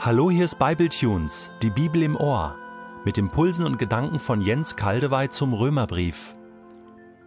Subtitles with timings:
[0.00, 2.54] Hallo, hier ist Bibletunes, die Bibel im Ohr,
[3.04, 6.36] mit Impulsen und Gedanken von Jens Kaldewey zum Römerbrief.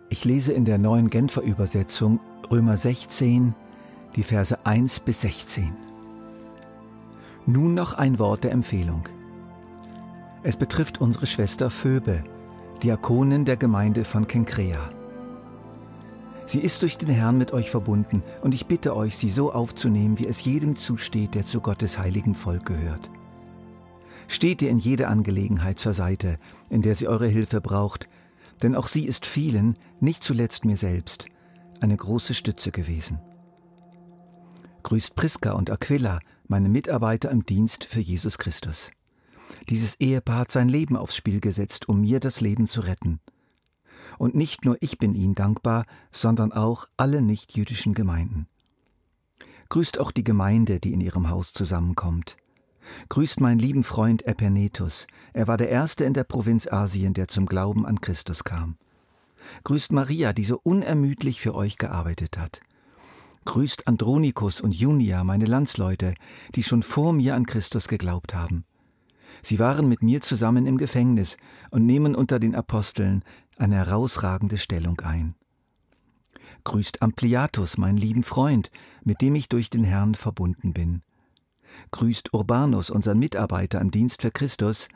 [0.08, 3.54] Ich lese in der neuen Genfer Übersetzung Römer 16,
[4.16, 5.76] die Verse 1 bis 16.
[7.46, 9.04] Nun noch ein Wort der Empfehlung.
[10.42, 12.24] Es betrifft unsere Schwester Phoebe,
[12.82, 15.01] Diakonin der Gemeinde von Kenkrea.
[16.52, 20.20] Sie ist durch den Herrn mit euch verbunden, und ich bitte euch, sie so aufzunehmen,
[20.20, 23.10] wie es jedem zusteht, der zu Gottes heiligen Volk gehört.
[24.28, 26.38] Steht ihr in jeder Angelegenheit zur Seite,
[26.70, 28.10] in der sie eure Hilfe braucht,
[28.62, 31.26] denn auch sie ist vielen, nicht zuletzt mir selbst,
[31.80, 33.22] eine große Stütze gewesen.
[34.84, 38.92] Grüßt Priska und Aquila, meine Mitarbeiter im Dienst für Jesus Christus.
[39.70, 43.22] Dieses Ehepaar hat sein Leben aufs Spiel gesetzt, um mir das Leben zu retten.
[44.18, 48.48] Und nicht nur ich bin ihnen dankbar, sondern auch alle nichtjüdischen Gemeinden.
[49.70, 52.38] Grüßt auch die Gemeinde, die in ihrem Haus zusammenkommt.
[53.10, 55.08] Grüßt meinen lieben Freund Epernetus.
[55.34, 58.78] Er war der Erste in der Provinz Asien, der zum Glauben an Christus kam.
[59.64, 62.62] Grüßt Maria, die so unermüdlich für euch gearbeitet hat.
[63.46, 66.14] Grüßt Andronikus und Junia, meine Landsleute,
[66.54, 68.66] die schon vor mir an Christus geglaubt haben.
[69.42, 71.38] Sie waren mit mir zusammen im Gefängnis
[71.72, 73.24] und nehmen unter den Aposteln
[73.58, 75.36] eine herausragende Stellung ein.
[76.64, 78.72] Grüßt Ampliatus, mein lieben Freund,
[79.04, 81.02] mit dem ich durch den Herrn verbunden bin.
[81.92, 84.88] Grüßt Urbanus, unseren Mitarbeiter im Dienst für Christus,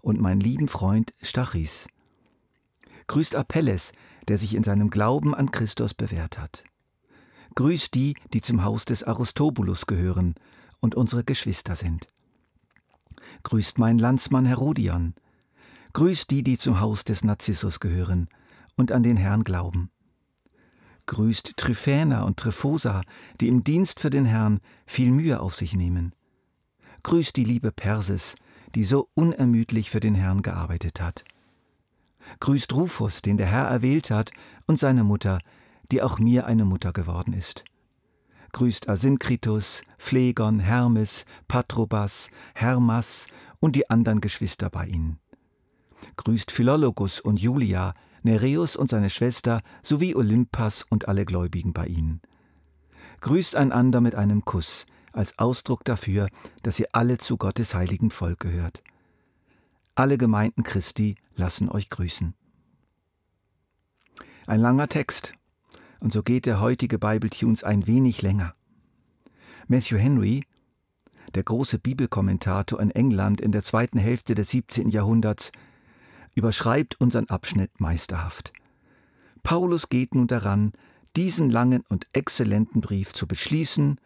[0.00, 1.86] und mein lieben Freund Stachys.
[3.06, 3.92] Grüßt Apelles,
[4.28, 6.64] der sich in seinem Glauben an Christus bewährt hat.
[7.54, 10.36] Grüßt die, die zum Haus des Aristobulus gehören
[10.80, 12.06] und unsere Geschwister sind.
[13.42, 15.14] Grüßt mein Landsmann Herodion,
[15.92, 18.28] Grüßt die, die zum Haus des Narzissus gehören
[18.76, 19.90] und an den Herrn glauben.
[21.06, 23.02] Grüßt Tryphäna und Tryphosa,
[23.40, 26.14] die im Dienst für den Herrn viel Mühe auf sich nehmen.
[27.02, 28.36] Grüßt die liebe Persis,
[28.76, 31.24] die so unermüdlich für den Herrn gearbeitet hat.
[32.38, 34.30] Grüßt Rufus, den der Herr erwählt hat,
[34.66, 35.40] und seine Mutter,
[35.90, 37.64] die auch mir eine Mutter geworden ist.
[38.52, 43.26] Grüßt Asinkritus, Phlegon, Hermes, Patrobas, Hermas
[43.58, 45.18] und die anderen Geschwister bei ihnen
[46.16, 52.20] grüßt Philologus und Julia, Nereus und seine Schwester sowie Olympas und alle Gläubigen bei ihnen.
[53.20, 56.28] Grüßt einander mit einem Kuss, als Ausdruck dafür,
[56.62, 58.82] dass ihr alle zu Gottes heiligen Volk gehört.
[59.94, 62.34] Alle Gemeinden Christi lassen euch grüßen.
[64.46, 65.34] Ein langer Text,
[66.00, 68.54] und so geht der heutige Bible Tunes ein wenig länger.
[69.68, 70.42] Matthew Henry,
[71.34, 74.88] der große Bibelkommentator in England in der zweiten Hälfte des 17.
[74.88, 75.52] Jahrhunderts,
[76.34, 78.52] überschreibt unseren Abschnitt meisterhaft.
[79.42, 80.72] Paulus geht nun daran,
[81.16, 83.98] diesen langen und exzellenten Brief zu beschließen,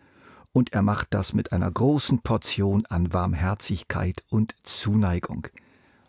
[0.53, 5.49] und er macht das mit einer großen Portion an Warmherzigkeit und Zuneigung.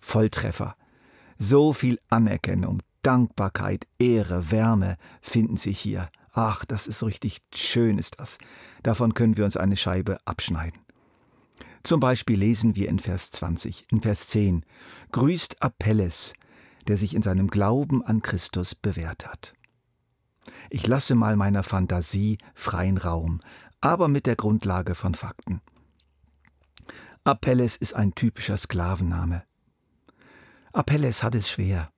[0.01, 0.75] Volltreffer.
[1.39, 6.09] So viel Anerkennung, Dankbarkeit, Ehre, Wärme finden sich hier.
[6.31, 8.37] Ach, das ist richtig schön, ist das.
[8.83, 10.84] Davon können wir uns eine Scheibe abschneiden.
[11.85, 14.66] Zum Beispiel lesen wir in Vers 20, in Vers 10,
[15.12, 16.34] Grüßt Apelles,
[16.88, 19.53] der sich in seinem Glauben an Christus bewährt hat.
[20.72, 23.40] Ich lasse mal meiner Fantasie freien Raum,
[23.81, 25.62] aber mit der Grundlage von Fakten.
[27.24, 29.44] Apelles ist ein typischer Sklavenname.
[30.74, 31.91] Apelles hat es schwer.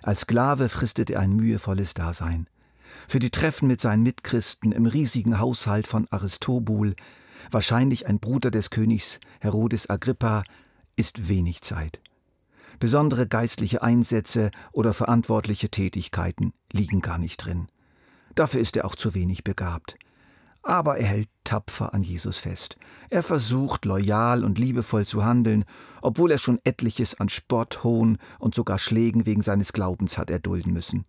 [0.00, 2.48] Als Sklave fristet er ein mühevolles Dasein.
[3.06, 6.96] Für die Treffen mit seinen Mitchristen im riesigen Haushalt von Aristobul
[7.50, 10.44] wahrscheinlich ein Bruder des Königs Herodes Agrippa,
[10.96, 12.00] ist wenig Zeit.
[12.80, 17.68] Besondere geistliche Einsätze oder verantwortliche Tätigkeiten liegen gar nicht drin.
[18.34, 19.96] Dafür ist er auch zu wenig begabt.
[20.62, 22.76] Aber er hält tapfer an Jesus fest.
[23.10, 25.64] Er versucht, loyal und liebevoll zu handeln,
[26.02, 30.72] obwohl er schon etliches an Spott, Hohn und sogar Schlägen wegen seines Glaubens hat erdulden
[30.72, 31.04] müssen.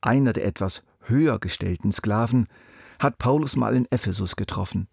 [0.00, 2.46] Einer der etwas höher gestellten Sklaven
[2.98, 4.88] hat Paulus mal in Ephesus getroffen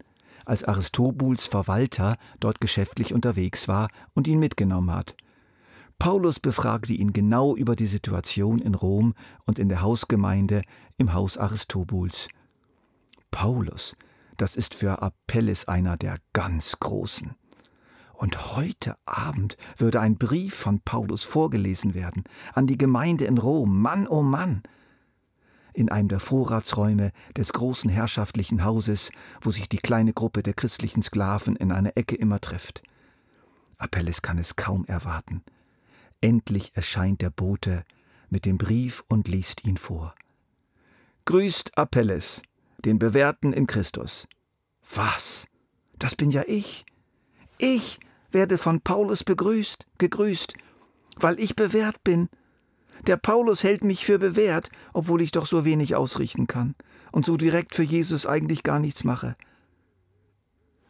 [0.50, 5.16] als Aristobuls Verwalter dort geschäftlich unterwegs war und ihn mitgenommen hat.
[5.98, 9.14] Paulus befragte ihn genau über die Situation in Rom
[9.44, 10.62] und in der Hausgemeinde
[10.98, 12.28] im Haus Aristobuls.
[13.30, 13.96] Paulus,
[14.38, 17.36] das ist für Apelles einer der ganz Großen.
[18.14, 22.24] Und heute Abend würde ein Brief von Paulus vorgelesen werden
[22.54, 23.80] an die Gemeinde in Rom.
[23.80, 24.62] Mann, oh Mann!
[25.72, 31.02] In einem der Vorratsräume des großen herrschaftlichen Hauses, wo sich die kleine Gruppe der christlichen
[31.02, 32.82] Sklaven in einer Ecke immer trifft.
[33.78, 35.42] Apelles kann es kaum erwarten.
[36.20, 37.84] Endlich erscheint der Bote
[38.28, 40.14] mit dem Brief und liest ihn vor.
[41.24, 42.42] Grüßt Apelles,
[42.84, 44.26] den Bewährten in Christus.
[44.94, 45.46] Was?
[45.98, 46.84] Das bin ja ich.
[47.58, 48.00] Ich
[48.30, 50.54] werde von Paulus begrüßt, gegrüßt,
[51.16, 52.28] weil ich bewährt bin.
[53.06, 56.74] Der Paulus hält mich für bewährt, obwohl ich doch so wenig ausrichten kann
[57.12, 59.36] und so direkt für Jesus eigentlich gar nichts mache.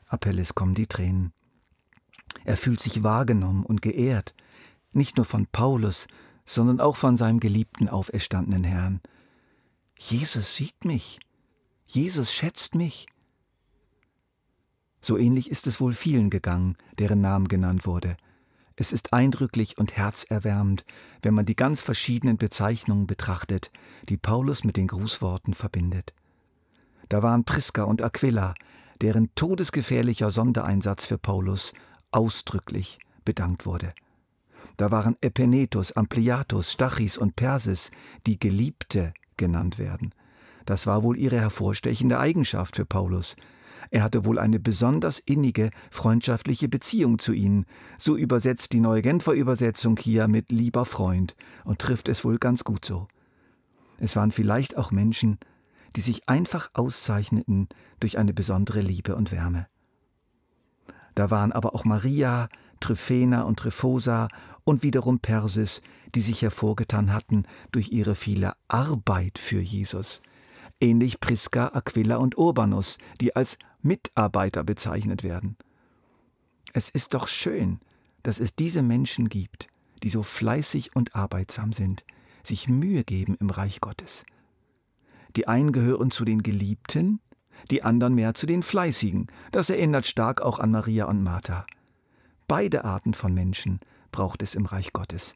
[0.06, 1.32] Apelles kommen die Tränen.
[2.44, 4.34] Er fühlt sich wahrgenommen und geehrt,
[4.92, 6.08] nicht nur von Paulus,
[6.44, 9.00] sondern auch von seinem geliebten auferstandenen Herrn.
[9.98, 11.20] Jesus sieht mich.
[11.86, 13.06] Jesus schätzt mich.
[15.00, 18.16] So ähnlich ist es wohl vielen gegangen, deren Namen genannt wurde.
[18.80, 20.86] Es ist eindrücklich und herzerwärmend,
[21.20, 23.70] wenn man die ganz verschiedenen Bezeichnungen betrachtet,
[24.08, 26.14] die Paulus mit den Grußworten verbindet.
[27.10, 28.54] Da waren Priska und Aquila,
[29.02, 31.74] deren todesgefährlicher Sondereinsatz für Paulus
[32.10, 33.92] ausdrücklich bedankt wurde.
[34.78, 37.90] Da waren Epenetus, Ampliatus, Stachis und Persis,
[38.26, 40.14] die Geliebte genannt werden.
[40.64, 43.36] Das war wohl ihre hervorstechende Eigenschaft für Paulus.
[43.90, 47.66] Er hatte wohl eine besonders innige freundschaftliche Beziehung zu ihnen.
[47.98, 52.64] So übersetzt die neue Genfer Übersetzung hier mit lieber Freund und trifft es wohl ganz
[52.64, 53.08] gut so.
[53.98, 55.38] Es waren vielleicht auch Menschen,
[55.96, 57.68] die sich einfach auszeichneten
[57.98, 59.66] durch eine besondere Liebe und Wärme.
[61.14, 62.48] Da waren aber auch Maria,
[62.80, 64.28] Tryphena und Tryphosa
[64.64, 65.82] und wiederum Persis,
[66.14, 70.22] die sich hervorgetan hatten durch ihre viele Arbeit für Jesus.
[70.80, 75.56] Ähnlich Priska, Aquila und Urbanus, die als Mitarbeiter bezeichnet werden.
[76.72, 77.80] Es ist doch schön,
[78.22, 79.68] dass es diese Menschen gibt,
[80.02, 82.04] die so fleißig und arbeitsam sind,
[82.42, 84.24] sich Mühe geben im Reich Gottes.
[85.36, 87.20] Die einen gehören zu den Geliebten,
[87.70, 89.26] die anderen mehr zu den Fleißigen.
[89.52, 91.66] Das erinnert stark auch an Maria und Martha.
[92.48, 93.80] Beide Arten von Menschen
[94.12, 95.34] braucht es im Reich Gottes.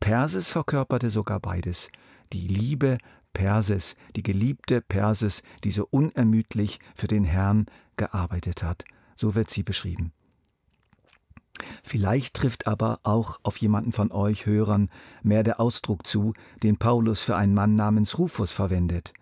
[0.00, 1.90] Perses verkörperte sogar beides.
[2.32, 2.98] Die Liebe
[3.32, 8.84] Perses, die geliebte Perses, die so unermüdlich für den Herrn gearbeitet hat.
[9.16, 10.12] So wird sie beschrieben.
[11.82, 14.90] Vielleicht trifft aber auch auf jemanden von euch Hörern
[15.22, 19.12] mehr der Ausdruck zu, den Paulus für einen Mann namens Rufus verwendet.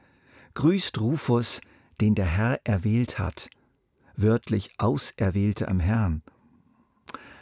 [0.55, 1.61] Grüßt Rufus,
[2.01, 3.51] den der Herr erwählt hat,
[4.17, 6.23] wörtlich Auserwählte am Herrn.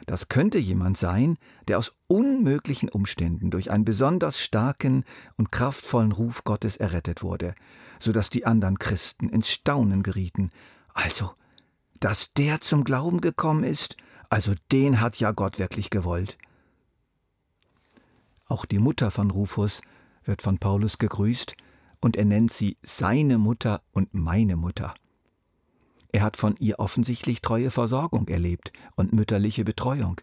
[0.09, 1.37] Das könnte jemand sein,
[1.69, 5.05] der aus unmöglichen Umständen durch einen besonders starken
[5.37, 7.55] und kraftvollen Ruf Gottes errettet wurde,
[8.01, 10.49] so dass die anderen Christen ins Staunen gerieten.
[10.95, 11.33] Also,
[12.01, 13.99] dass der zum Glauben gekommen ist,
[14.31, 16.39] also den hat ja Gott wirklich gewollt.
[18.47, 19.83] Auch die Mutter von Rufus
[20.25, 21.55] wird von Paulus gegrüßt,
[22.01, 24.95] und er nennt sie seine Mutter und meine Mutter.
[26.11, 30.21] Er hat von ihr offensichtlich treue Versorgung erlebt und mütterliche Betreuung.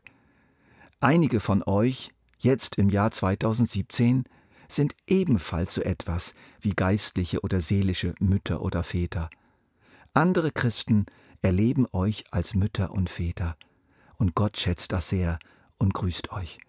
[1.00, 4.26] Einige von euch, jetzt im Jahr 2017,
[4.68, 9.30] sind ebenfalls so etwas wie geistliche oder seelische Mütter oder Väter.
[10.14, 11.06] Andere Christen
[11.42, 13.56] erleben euch als Mütter und Väter,
[14.18, 15.38] und Gott schätzt das sehr
[15.78, 16.60] und grüßt euch.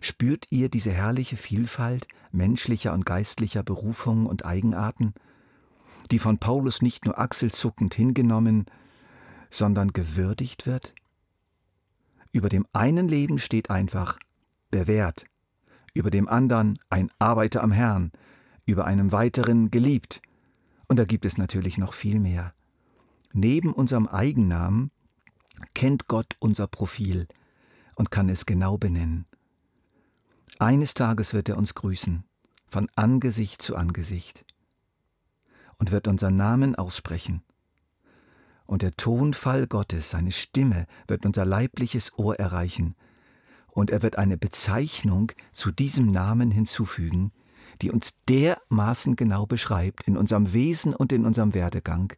[0.00, 5.14] Spürt ihr diese herrliche Vielfalt menschlicher und geistlicher Berufungen und Eigenarten,
[6.10, 8.66] die von Paulus nicht nur achselzuckend hingenommen,
[9.50, 10.94] sondern gewürdigt wird?
[12.32, 14.18] Über dem einen Leben steht einfach
[14.70, 15.26] bewährt,
[15.94, 18.10] über dem anderen ein Arbeiter am Herrn,
[18.64, 20.22] über einem weiteren geliebt.
[20.88, 22.54] Und da gibt es natürlich noch viel mehr.
[23.32, 24.90] Neben unserem Eigennamen
[25.74, 27.26] kennt Gott unser Profil
[27.94, 29.26] und kann es genau benennen.
[30.58, 32.24] Eines Tages wird er uns grüßen,
[32.68, 34.44] von Angesicht zu Angesicht,
[35.82, 37.42] und wird unseren Namen aussprechen.
[38.66, 42.94] Und der Tonfall Gottes, seine Stimme, wird unser leibliches Ohr erreichen,
[43.66, 47.32] und er wird eine Bezeichnung zu diesem Namen hinzufügen,
[47.80, 52.12] die uns dermaßen genau beschreibt in unserem Wesen und in unserem Werdegang,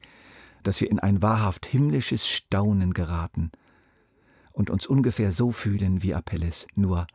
[0.63, 3.51] dass wir in ein wahrhaft himmlisches Staunen geraten
[4.53, 7.07] und uns ungefähr so fühlen wie Apelles, nur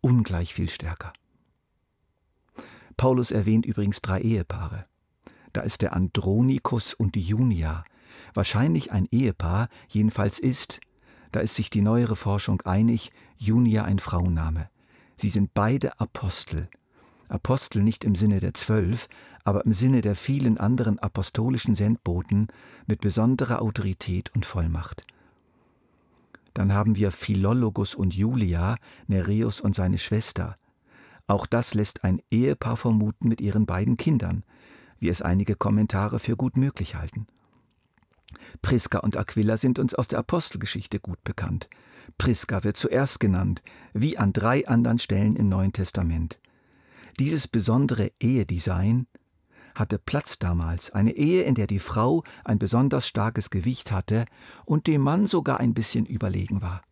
[0.00, 1.12] ungleich viel stärker.
[2.96, 4.86] Paulus erwähnt übrigens drei Ehepaare.
[5.58, 7.82] Da ist der Andronikus und die Junia,
[8.32, 10.78] wahrscheinlich ein Ehepaar, jedenfalls ist,
[11.32, 14.70] da ist sich die neuere Forschung einig, Junia ein Frauenname.
[15.16, 16.68] Sie sind beide Apostel.
[17.28, 19.08] Apostel nicht im Sinne der Zwölf,
[19.42, 22.46] aber im Sinne der vielen anderen apostolischen Sendboten
[22.86, 25.04] mit besonderer Autorität und Vollmacht.
[26.54, 28.76] Dann haben wir Philologus und Julia,
[29.08, 30.56] Nereus und seine Schwester.
[31.26, 34.44] Auch das lässt ein Ehepaar vermuten mit ihren beiden Kindern,
[34.98, 37.26] wie es einige Kommentare für gut möglich halten.
[38.62, 41.68] Priska und Aquila sind uns aus der Apostelgeschichte gut bekannt.
[42.18, 43.62] Priska wird zuerst genannt,
[43.92, 46.40] wie an drei anderen Stellen im Neuen Testament.
[47.18, 49.06] Dieses besondere Ehedesign
[49.74, 54.24] hatte Platz damals, eine Ehe, in der die Frau ein besonders starkes Gewicht hatte
[54.64, 56.82] und dem Mann sogar ein bisschen überlegen war.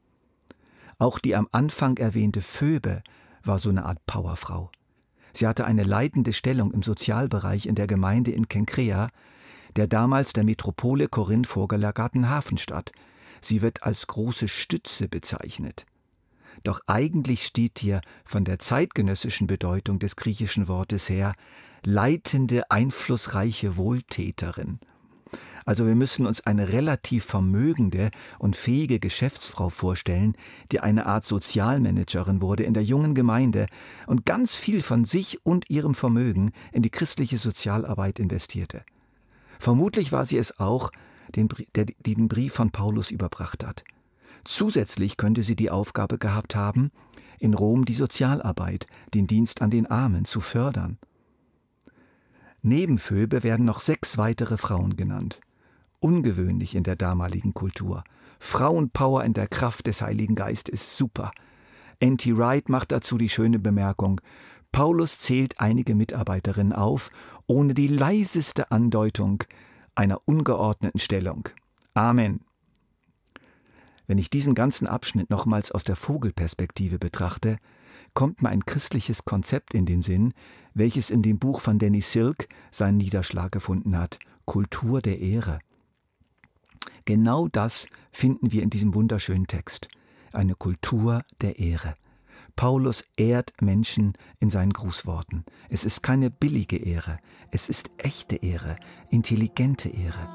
[0.99, 3.03] Auch die am Anfang erwähnte Phoebe
[3.43, 4.71] war so eine Art Powerfrau.
[5.37, 9.09] Sie hatte eine leitende Stellung im Sozialbereich in der Gemeinde in Kenkrea,
[9.77, 12.93] der damals der Metropole Korinth vorgelagerten Hafenstadt.
[13.43, 15.85] Sie wird als große Stütze bezeichnet.
[16.63, 21.35] Doch eigentlich steht hier von der zeitgenössischen Bedeutung des griechischen Wortes her
[21.85, 24.81] leitende, einflussreiche Wohltäterin.
[25.67, 30.37] Also wir müssen uns eine relativ vermögende und fähige Geschäftsfrau vorstellen,
[30.71, 33.67] die eine Art Sozialmanagerin wurde in der jungen Gemeinde
[34.07, 38.85] und ganz viel von sich und ihrem Vermögen in die christliche Sozialarbeit investierte.
[39.59, 40.93] Vermutlich war sie es auch,
[41.35, 43.83] den, der, die den Brief von Paulus überbracht hat.
[44.45, 46.93] Zusätzlich könnte sie die Aufgabe gehabt haben,
[47.41, 50.99] in Rom die Sozialarbeit, den Dienst an den Armen zu fördern.
[52.63, 55.41] Neben Phoebe werden noch sechs weitere Frauen genannt.
[56.01, 58.05] Ungewöhnlich in der damaligen Kultur.
[58.39, 61.31] Frauenpower in der Kraft des Heiligen Geistes ist super.
[61.99, 62.37] N.T.
[62.37, 64.21] Wright macht dazu die schöne Bemerkung,
[64.77, 67.11] Paulus zählt einige Mitarbeiterinnen auf,
[67.47, 69.43] ohne die leiseste Andeutung
[69.95, 71.49] einer ungeordneten Stellung.
[71.95, 72.41] Amen.
[74.07, 77.57] Wenn ich diesen ganzen Abschnitt nochmals aus der Vogelperspektive betrachte,
[78.13, 80.35] kommt mir ein christliches Konzept in den Sinn,
[80.75, 85.59] welches in dem Buch von Danny Silk seinen Niederschlag gefunden hat, Kultur der Ehre.
[87.05, 89.89] Genau das finden wir in diesem wunderschönen Text,
[90.33, 91.95] eine Kultur der Ehre.
[92.57, 95.45] Paulus ehrt Menschen in seinen Grußworten.
[95.69, 97.19] Es ist keine billige Ehre,
[97.51, 98.77] es ist echte Ehre,
[99.11, 100.29] intelligente Ehre.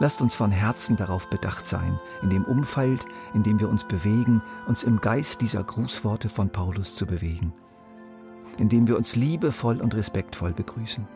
[0.00, 4.42] Lasst uns von Herzen darauf bedacht sein, in dem Umfeld, in dem wir uns bewegen,
[4.66, 7.52] uns im Geist dieser Grußworte von Paulus zu bewegen,
[8.58, 11.06] indem wir uns liebevoll und respektvoll begrüßen,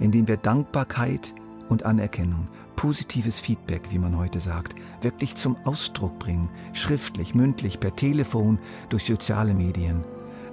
[0.00, 1.34] indem wir Dankbarkeit
[1.68, 7.94] und Anerkennung, positives Feedback, wie man heute sagt, wirklich zum Ausdruck bringen, schriftlich, mündlich, per
[7.94, 10.04] Telefon, durch soziale Medien.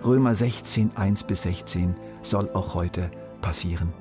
[0.03, 4.00] Römer 16, 1 bis 16 soll auch heute passieren.